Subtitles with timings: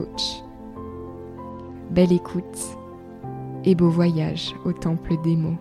[0.00, 0.42] coach.
[1.90, 2.58] Belle écoute
[3.64, 5.58] et beau voyage au temple des mots.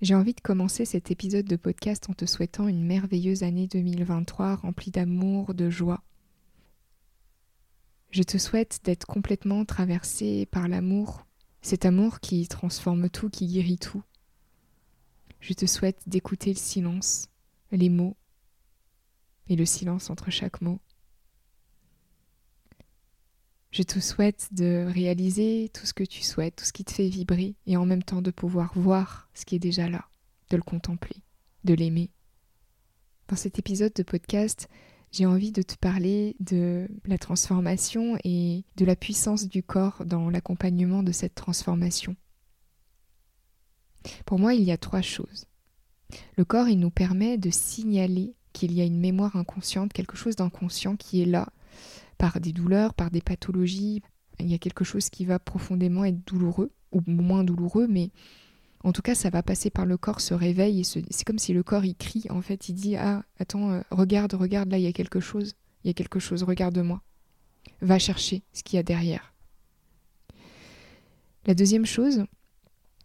[0.00, 4.56] J'ai envie de commencer cet épisode de podcast en te souhaitant une merveilleuse année 2023
[4.56, 6.02] remplie d'amour, de joie.
[8.10, 11.24] Je te souhaite d'être complètement traversé par l'amour,
[11.60, 14.02] cet amour qui transforme tout, qui guérit tout.
[15.38, 17.28] Je te souhaite d'écouter le silence,
[17.70, 18.16] les mots,
[19.48, 20.80] et le silence entre chaque mot.
[23.70, 27.08] Je te souhaite de réaliser tout ce que tu souhaites, tout ce qui te fait
[27.08, 30.06] vibrer, et en même temps de pouvoir voir ce qui est déjà là,
[30.50, 31.16] de le contempler,
[31.64, 32.10] de l'aimer.
[33.28, 34.68] Dans cet épisode de podcast,
[35.10, 40.28] j'ai envie de te parler de la transformation et de la puissance du corps dans
[40.28, 42.14] l'accompagnement de cette transformation.
[44.26, 45.46] Pour moi, il y a trois choses.
[46.36, 50.36] Le corps, il nous permet de signaler qu'il y a une mémoire inconsciente, quelque chose
[50.36, 51.48] d'inconscient qui est là
[52.18, 54.02] par des douleurs, par des pathologies.
[54.38, 58.10] Il y a quelque chose qui va profondément être douloureux, ou moins douloureux, mais
[58.84, 61.62] en tout cas, ça va passer par le corps, se réveille, c'est comme si le
[61.62, 64.88] corps, il crie, en fait, il dit, ah, attends, euh, regarde, regarde, là, il y
[64.88, 67.00] a quelque chose, il y a quelque chose, regarde-moi.
[67.80, 69.34] Va chercher ce qu'il y a derrière.
[71.46, 72.24] La deuxième chose,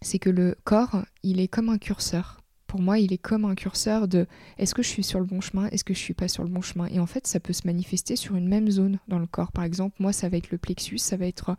[0.01, 3.55] c'est que le corps, il est comme un curseur pour moi, il est comme un
[3.55, 6.27] curseur de est-ce que je suis sur le bon chemin, est-ce que je suis pas
[6.27, 6.87] sur le bon chemin?
[6.87, 9.51] Et en fait, ça peut se manifester sur une même zone dans le corps.
[9.51, 11.55] Par exemple, moi, ça va être le plexus, ça va être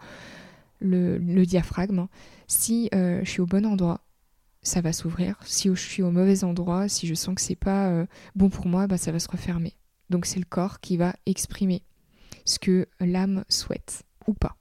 [0.81, 2.07] le, diaphragme.
[2.47, 4.01] Si euh, je suis au bon endroit,
[4.63, 5.39] ça va s'ouvrir.
[5.45, 8.67] Si je suis au mauvais endroit, si je sens que c'est pas euh, bon pour
[8.67, 9.75] moi, bah, ça va se refermer.
[10.11, 11.83] Donc c'est le corps qui va exprimer
[12.45, 14.57] ce que l'âme souhaite ou pas.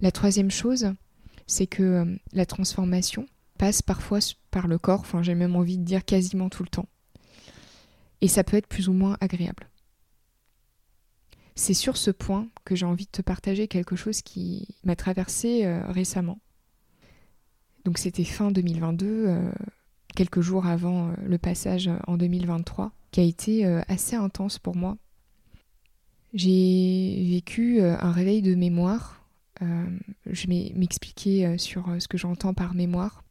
[0.00, 0.92] La troisième chose,
[1.46, 3.26] c'est que euh, la transformation,
[3.60, 6.88] passe parfois par le corps, enfin j'ai même envie de dire quasiment tout le temps.
[8.22, 9.68] Et ça peut être plus ou moins agréable.
[11.56, 15.66] C'est sur ce point que j'ai envie de te partager quelque chose qui m'a traversé
[15.66, 16.40] euh, récemment.
[17.84, 19.52] Donc c'était fin 2022, euh,
[20.16, 24.96] quelques jours avant euh, le passage en 2023, qui a été assez intense pour moi.
[26.32, 29.26] J'ai vécu un réveil de mémoire.
[29.60, 33.24] je vais m'expliquer sur ce que j'entends par mémoire.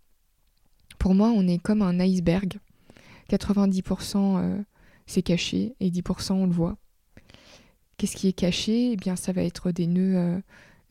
[0.99, 2.59] Pour moi, on est comme un iceberg.
[3.29, 4.61] 90% euh,
[5.07, 6.77] c'est caché et 10% on le voit.
[7.97, 8.91] Qu'est-ce qui est caché?
[8.91, 10.39] Eh bien, ça va être des nœuds euh,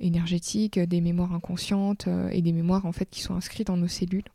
[0.01, 3.89] énergétiques, des mémoires inconscientes euh, et des mémoires en fait qui sont inscrites dans nos
[3.89, 4.29] cellules.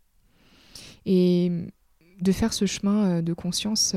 [1.05, 1.51] Et
[2.21, 3.93] de faire ce chemin de conscience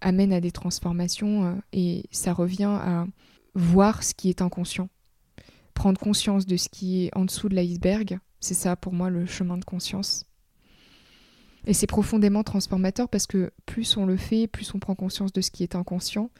[0.00, 3.06] amène à des transformations et ça revient à
[3.54, 4.88] voir ce qui est inconscient.
[5.74, 9.26] Prendre conscience de ce qui est en dessous de l'iceberg, c'est ça pour moi le
[9.26, 10.24] chemin de conscience.
[11.66, 15.40] Et c'est profondément transformateur parce que plus on le fait, plus on prend conscience de
[15.40, 16.30] ce qui est inconscient,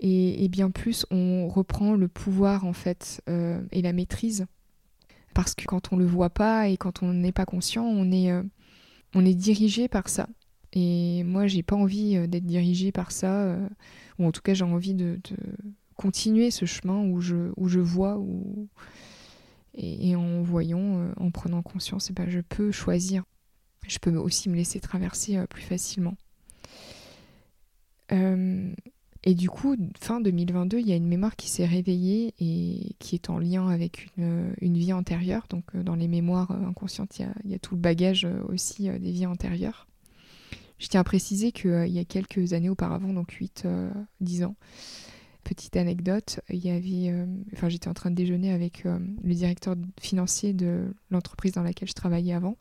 [0.00, 4.46] et, bien plus on reprend le pouvoir en fait euh, et la maîtrise.
[5.34, 8.30] Parce que quand on le voit pas et quand on n'est pas conscient, on est,
[8.30, 8.42] euh,
[9.14, 10.28] on est dirigé par ça.
[10.74, 13.56] Et moi, j'ai pas envie euh, d'être dirigé par ça,
[14.18, 15.20] ou en tout cas, j'ai envie de,
[15.96, 18.68] continuer ce chemin où je, où je vois, où...
[19.74, 23.24] Et, en voyant, en prenant conscience, et eh ben, je peux choisir
[23.86, 26.14] je peux aussi me laisser traverser euh, plus facilement.
[28.12, 28.72] Euh,
[29.24, 33.14] et du coup, fin 2022, il y a une mémoire qui s'est réveillée et qui
[33.14, 35.46] est en lien avec une, vie antérieure.
[35.48, 39.26] Donc euh, dans les mémoires inconscientes, il y, a, tout le bagage aussi des vies
[39.26, 39.86] antérieures.
[40.78, 44.56] Je tiens à préciser qu'il y a quelques années auparavant, donc 8-10 ans,
[45.44, 47.24] petite anecdote, il y avait,
[47.68, 52.34] j'étais en train de déjeuner avec le directeur financier de l'entreprise dans laquelle je travaillais
[52.34, 52.56] avant.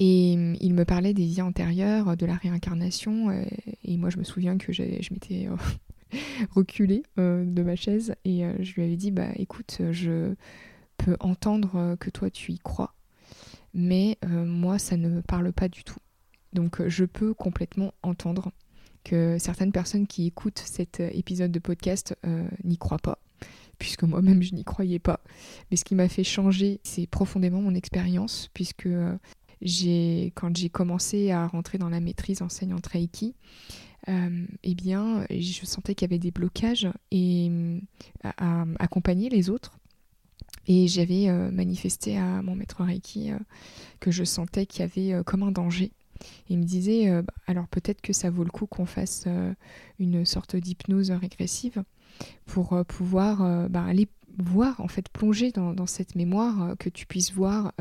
[0.00, 3.30] Et il me parlait des vies antérieures, de la réincarnation.
[3.82, 5.48] Et, moi, je me souviens que je m'étais
[6.54, 10.34] reculée de ma chaise et je lui avais dit Bah écoute, je
[10.98, 12.94] peux entendre que toi tu y crois,
[13.74, 16.00] mais moi, ça ne me parle pas du tout.
[16.52, 18.52] Donc, je peux complètement entendre
[19.02, 22.16] que certaines personnes qui écoutent cet épisode de podcast
[22.62, 23.18] n'y croient pas
[23.78, 25.20] puisque moi-même je n'y croyais pas.
[25.70, 29.16] Mais ce qui m'a fait changer, c'est profondément mon expérience, puisque euh,
[30.34, 33.34] quand j'ai commencé à rentrer dans la maîtrise enseignante Reiki,
[34.08, 37.78] euh, eh bien, je sentais qu'il y avait des blocages et euh,
[38.22, 39.78] à, accompagner les autres.
[40.66, 43.30] Et j'avais manifesté à mon maître Reiki
[44.00, 45.92] que je sentais qu'il y avait comme un danger.
[46.50, 49.26] il me disait, bah, alors peut-être que ça vaut le coup qu'on fasse
[49.98, 51.82] une sorte d'hypnose régressive
[52.46, 56.88] pour euh, pouvoir euh, bah, aller voir, en fait, plonger dans, cette mémoire, euh, que
[56.88, 57.72] tu puisses voir,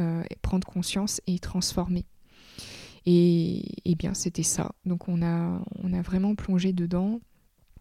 [0.41, 2.05] prendre conscience et transformer.
[3.05, 4.73] Et, et bien, c'était ça.
[4.85, 7.21] Donc, on a, on a vraiment plongé dedans.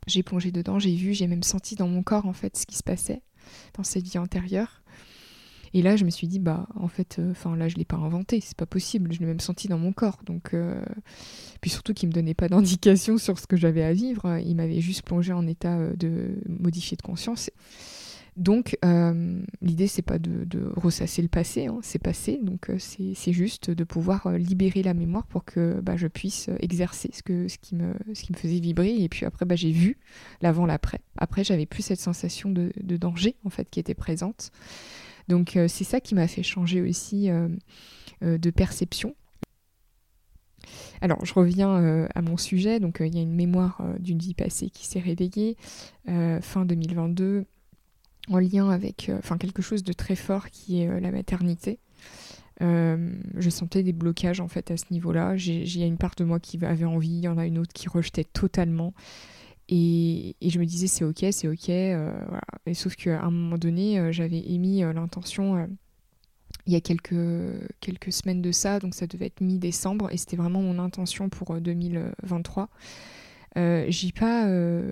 [0.06, 2.76] J'ai plongé dedans, j'ai vu, j'ai même senti dans mon corps, en fait, ce qui
[2.76, 3.22] se passait
[3.74, 4.82] dans cette vie antérieure.
[5.76, 7.96] Et là, je me suis dit, bah, en fait, euh, enfin là, je l'ai pas
[7.96, 9.12] inventé, c'est pas possible.
[9.12, 10.20] Je l'ai même senti dans mon corps.
[10.24, 10.82] Donc, euh,
[11.60, 14.38] puis surtout qu'il me donnait pas d'indication sur ce que j'avais à vivre.
[14.38, 17.50] Il m'avait juste plongé en état euh, de modifier de conscience.
[18.36, 18.78] Donc,
[19.62, 22.38] l'idée, c'est pas de, ressasser le passé, hein, c'est passé.
[22.42, 27.22] Donc, c'est juste de pouvoir libérer la mémoire pour que bah, je puisse exercer ce,
[27.22, 28.94] que, ce, qui me, ce qui me faisait vibrer.
[29.02, 29.98] Et puis après, bah, j'ai vu
[30.42, 31.00] l'avant, l'après.
[31.16, 34.50] Après, j'avais plus cette sensation de, danger, en fait, qui était présente.
[35.28, 37.48] Donc euh, c'est ça qui m'a fait changer aussi euh,
[38.22, 39.14] euh, de perception.
[41.00, 42.80] Alors, je reviens à mon sujet.
[42.80, 45.56] Donc, il y a une mémoire d'une vie passée qui s'est réveillée
[46.06, 47.44] fin 2022
[48.30, 51.78] en lien avec enfin quelque chose de très fort qui est la maternité.
[52.60, 55.36] je sentais des blocages en fait à ce niveau-là.
[55.36, 57.58] Il y a une part de moi qui avait envie, il y en a une
[57.58, 58.94] autre qui rejetait totalement.
[59.68, 61.68] Et, je me disais, c'est ok, c'est ok.
[61.70, 62.12] Euh.
[62.66, 65.68] Et sauf qu'à un moment donné, euh, j'avais émis euh, l'intention
[66.66, 67.14] il y a quelques,
[67.78, 71.60] quelques semaines de ça, donc ça devait être mi-décembre, et c'était vraiment mon intention pour
[71.60, 72.68] 2023.
[73.56, 74.46] J'ai pas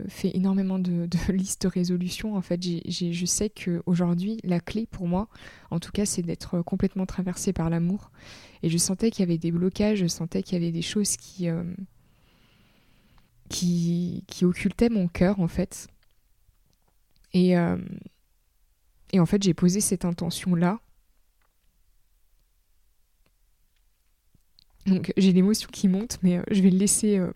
[0.09, 2.35] fait énormément de, listes de résolutions.
[2.37, 5.29] En fait, je sais qu'aujourd'hui, la clé pour moi,
[5.71, 8.11] en tout cas, c'est d'être complètement traversée par l'amour.
[8.63, 11.17] Et je sentais qu'il y avait des blocages, je sentais qu'il y avait des choses
[11.17, 11.49] qui,
[13.49, 15.89] qui, qui occultait mon cœur en fait.
[17.33, 17.77] Et, euh,
[19.13, 20.81] et en fait, j'ai posé cette intention-là.
[24.87, 27.33] Donc j'ai l'émotion qui monte, mais euh, je vais le laisser, euh,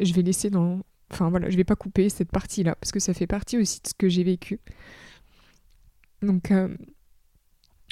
[0.00, 0.80] je vais laisser dans,
[1.10, 3.88] enfin voilà, je vais pas couper cette partie-là parce que ça fait partie aussi de
[3.88, 4.60] ce que j'ai vécu.
[6.22, 6.52] Donc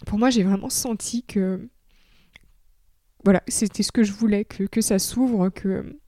[0.05, 1.69] pour moi, j'ai vraiment senti que
[3.25, 5.99] voilà, c'était ce que je voulais, que, ça s'ouvre, que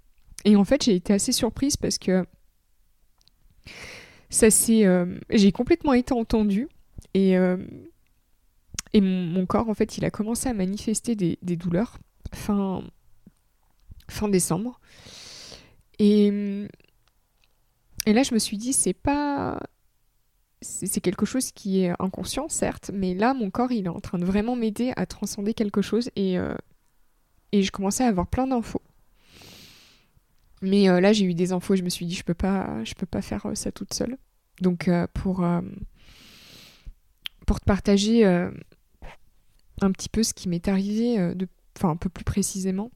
[0.45, 2.25] et en fait, j'ai été assez surprise parce que
[4.31, 4.87] ça s'est.
[4.87, 6.69] Euh, j'ai complètement été entendue
[7.15, 7.57] et, euh,
[8.95, 11.99] mon, corps, en fait, il a commencé à manifester des, douleurs
[12.35, 12.83] fin
[14.29, 14.81] décembre.
[15.99, 16.69] Et,
[18.07, 19.61] là, je me suis dit, c'est pas.
[20.61, 24.19] C'est quelque chose qui est inconscient, certes, mais là, mon corps, il est en train
[24.19, 26.57] de vraiment m'aider à transcender quelque chose et, euh,
[27.53, 28.83] et je commençais à avoir plein d'infos.
[30.61, 32.83] Mais euh, là, j'ai eu des infos et je me suis dit, je peux pas,
[32.83, 34.19] je peux pas faire euh, ça toute seule.
[34.61, 35.47] Donc, pour,
[37.47, 41.17] pour te partager un petit peu ce qui m'est arrivé,
[41.77, 42.91] enfin un peu plus précisément,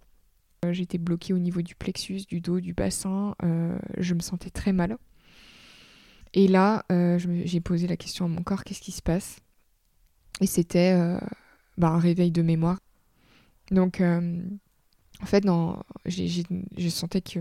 [0.71, 3.35] j'étais bloquée au niveau du plexus, du dos, du bassin.
[3.99, 4.97] je me sentais très mal.
[6.35, 9.41] Et là, j'ai posé la question à mon corps, qu'est-ce qui se passe?
[10.41, 10.95] Et c'était
[11.77, 12.79] bah, un réveil de mémoire.
[13.71, 14.01] Donc,
[15.23, 15.45] en fait,
[16.07, 17.41] je sentais que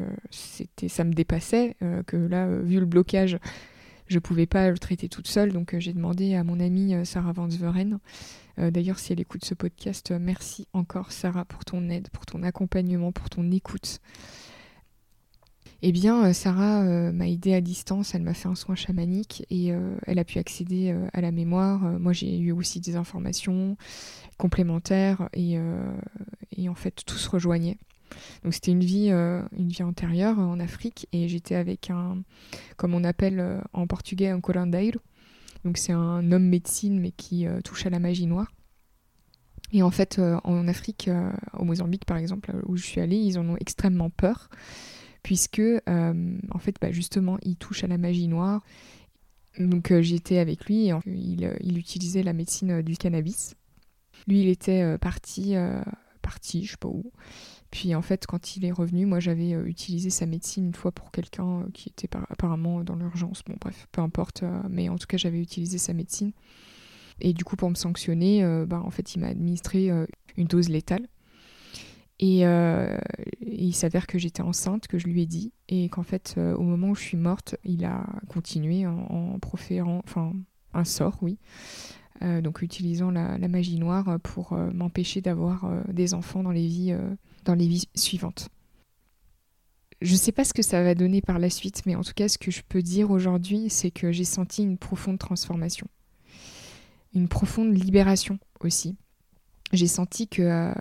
[0.88, 3.40] ça me dépassait, euh, que là, euh, vu le blocage,
[4.08, 5.52] je pouvais pas le traiter toute seule.
[5.52, 8.00] Donc, euh, j'ai demandé à mon amie Sarah Van Zveren.
[8.58, 13.12] D'ailleurs, si elle écoute ce podcast, merci encore, Sarah, pour ton aide, pour ton accompagnement,
[13.12, 14.00] pour ton écoute.
[15.82, 19.72] Eh bien, Sarah m'a aidée à distance, elle m'a fait un soin chamanique et
[20.06, 21.80] elle a pu accéder à la mémoire.
[22.00, 23.78] moi, j'ai eu aussi des informations
[24.38, 25.58] complémentaires et,
[26.56, 27.78] et en fait tout se rejoignait.
[28.44, 32.24] Donc c'était une vie, euh, une vie antérieure en Afrique et j'étais avec un,
[32.78, 35.00] comme on appelle euh, en portugais, un corandeiro.
[35.64, 38.52] Donc c'est un homme médecine mais qui euh, touche à la magie noire.
[39.74, 41.10] Et en fait en Afrique,
[41.58, 44.50] au Mozambique par exemple, où je suis allée, ils en ont extrêmement peur
[45.24, 48.66] puisque en fait bah, justement il touche à la magie noire.
[49.60, 53.56] Donc j'étais avec lui et il, il utilisait la médecine du cannabis.
[54.28, 55.56] Lui, il était parti
[56.22, 57.12] parti, je sais pas où.
[57.72, 61.12] Puis en fait, quand il est revenu, moi j'avais utilisé sa médecine une fois pour
[61.12, 63.44] quelqu'un qui était apparemment dans l'urgence.
[63.48, 66.34] Bon, bref, peu importe, mais en tout cas, j'avais utilisé sa médecine.
[67.22, 69.90] Et du coup, pour me sanctionner, bah, en fait, il m'a administré
[70.36, 71.08] une dose létale.
[72.20, 72.44] Et,
[73.42, 76.90] il s'avère que j'étais enceinte, que je lui ai dit, et qu'en fait, au moment
[76.90, 80.34] où je suis morte, il a continué en, proférant, enfin,
[80.74, 81.38] un sort, oui,
[82.24, 86.68] euh, donc utilisant la, magie noire pour euh, m'empêcher d'avoir euh, des enfants dans les
[86.68, 86.96] vies,
[87.46, 88.50] dans les vies suivantes.
[90.02, 92.14] Je ne sais pas ce que ça va donner par la suite, mais en tout
[92.16, 95.88] cas, ce que je peux dire aujourd'hui, c'est que j'ai senti une profonde transformation,
[97.14, 98.96] une profonde libération aussi.
[99.74, 100.74] J'ai senti que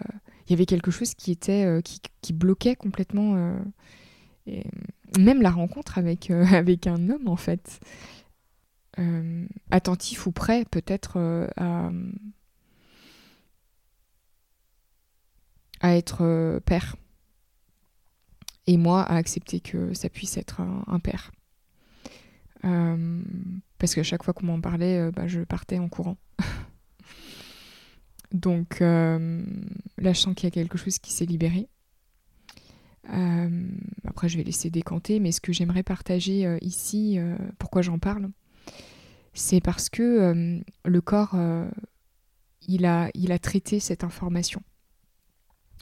[0.47, 1.81] il y avait quelque chose qui était
[2.23, 3.61] qui, bloquait complètement,
[5.19, 7.79] même la rencontre avec avec un homme en fait.
[8.99, 11.91] Euh, attentif ou prêt peut-être euh, à,
[15.81, 16.97] à être euh, père.
[18.67, 21.33] Et moi, à accepter que ça puisse être un, père.
[22.63, 26.19] parce qu'à chaque fois qu'on m'en parlait, bah, je partais en courant.
[28.33, 29.19] Donc là,
[29.99, 31.69] je sens qu'il y a quelque chose qui s'est libéré.
[34.05, 37.19] après, je vais laisser décanter, mais ce que j'aimerais partager ici,
[37.59, 38.31] pourquoi j'en parle,
[39.35, 41.69] c'est parce que euh, le corps, euh,
[42.67, 44.63] il, a, il a traité cette information.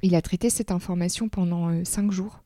[0.03, 2.43] Il a traité cette information pendant euh, cinq jours.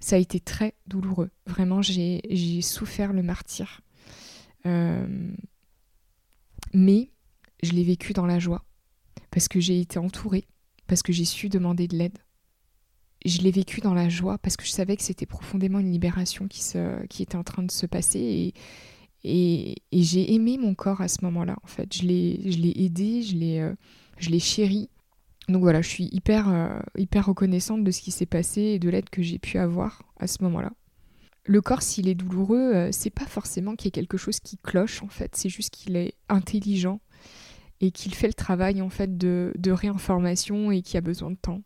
[0.00, 1.30] Ça a été très douloureux.
[1.46, 3.80] Vraiment, j'ai souffert le martyr.
[6.72, 7.10] mais
[7.62, 8.64] je l'ai vécu dans la joie.
[9.30, 10.44] Parce que j'ai été entourée.
[10.86, 12.18] Parce que j'ai su demander de l'aide.
[13.24, 16.46] Je l'ai vécu dans la joie parce que je savais que c'était profondément une libération
[16.46, 16.62] qui,
[17.22, 18.54] était en train de se passer.
[19.24, 21.92] Et, j'ai aimé mon corps à ce moment-là, en fait.
[21.94, 24.88] Je l'ai aidé, je l'ai euh, chéri.
[25.48, 28.90] Donc voilà, je suis hyper, euh, hyper reconnaissante de ce qui s'est passé et de
[28.90, 30.72] l'aide que j'ai pu avoir à ce moment-là.
[31.44, 34.58] Le corps, s'il est douloureux, euh, c'est pas forcément qu'il y ait quelque chose qui
[34.58, 35.34] cloche, en fait.
[35.34, 37.00] C'est juste qu'il est intelligent
[37.80, 41.36] et qu'il fait le travail, en fait, de, de réinformation et qu'il a besoin de
[41.36, 41.62] temps.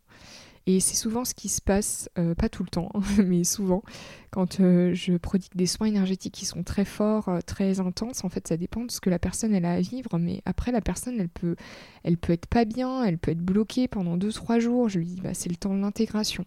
[0.65, 3.83] Et c'est souvent ce qui se passe, euh, pas tout le temps, mais souvent,
[4.31, 8.23] quand euh, je prodigue des soins énergétiques qui sont très forts, euh, très intenses.
[8.23, 10.79] En fait, ça dépend de ce que la personne a à vivre, mais après la
[10.79, 11.57] personne elle peut,
[12.03, 14.87] elle peut être pas bien, elle peut être bloquée pendant 2-3 jours.
[14.87, 16.45] Je lui dis bah c'est le temps de l'intégration.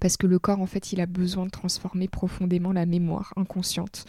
[0.00, 4.04] Parce que le corps, en fait, il a besoin de transformer profondément la mémoire inconsciente.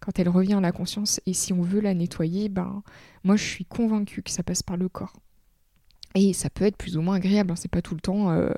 [0.00, 2.82] Quand elle revient à la conscience, et si on veut la nettoyer, ben,
[3.24, 5.14] moi je suis convaincue que ça passe par le corps.
[6.14, 7.56] Et ça peut être plus ou moins agréable, hein.
[7.56, 8.50] c'est pas tout le temps, euh,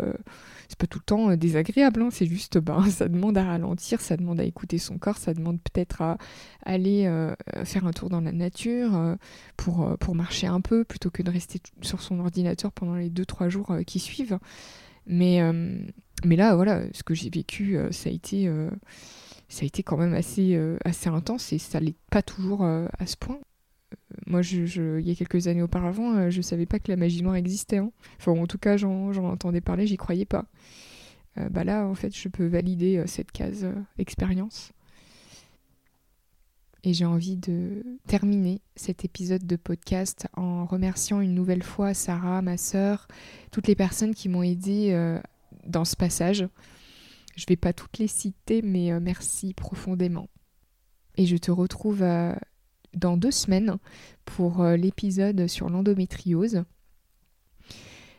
[0.69, 2.09] c'est pas tout le temps euh, désagréable, hein.
[2.11, 5.61] c'est juste, ben, ça demande à ralentir, ça demande à écouter son corps, ça demande
[5.61, 6.19] peut-être à
[6.65, 7.35] aller euh,
[7.65, 9.17] faire un tour dans la nature
[9.57, 13.49] pour, pour marcher un peu plutôt que de rester sur son ordinateur pendant les 2-3
[13.49, 14.39] jours qui suivent.
[15.07, 15.41] Mais,
[16.25, 18.51] mais là, voilà, ce que j'ai vécu, ça a été,
[19.49, 23.17] ça a été quand même assez, assez intense et ça l'est pas toujours à ce
[23.17, 23.39] point
[24.27, 27.23] moi, je, il y a quelques années auparavant, euh, je savais pas que la magie
[27.23, 27.79] noire existait.
[27.79, 27.93] Hein.
[28.19, 30.47] Enfin, en tout cas, j'en entendais parler, j'y croyais pas.
[31.39, 33.67] Euh, bah là, en fait, je peux valider euh, cette case
[33.99, 34.73] expérience.
[36.85, 42.43] Et j'ai envie de terminer cet épisode de podcast en remerciant une nouvelle fois Sarah,
[42.43, 43.09] ma sœur,
[43.51, 45.19] toutes les personnes qui m'ont aidé
[45.67, 46.47] dans ce passage.
[47.37, 50.29] Je vais pas toutes les citer, mais merci profondément.
[51.17, 52.05] Et je te retrouve
[52.95, 53.77] dans deux semaines
[54.25, 56.65] pour euh, l'épisode sur l'endométriose.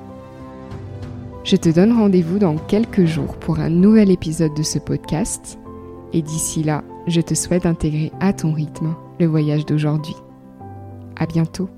[1.45, 5.59] Je te donne rendez-vous dans quelques jours pour un nouvel épisode de ce podcast.
[6.13, 10.15] Et d'ici là, je te souhaite d'intégrer à ton rythme le voyage d'aujourd'hui.
[11.17, 11.69] À bientôt.